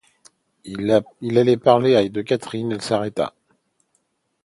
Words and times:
Elle 0.65 1.03
allait 1.37 1.57
parler 1.57 2.09
de 2.09 2.23
Catherine, 2.23 2.71
elle 2.71 2.81
s’arrêta. 2.81 3.35